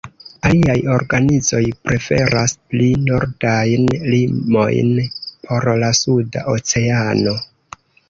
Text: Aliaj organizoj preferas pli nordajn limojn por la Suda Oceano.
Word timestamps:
Aliaj 0.47 0.77
organizoj 0.93 1.61
preferas 1.89 2.57
pli 2.73 2.89
nordajn 3.11 3.87
limojn 4.15 4.93
por 5.47 5.73
la 5.85 5.95
Suda 6.05 6.49
Oceano. 6.59 7.41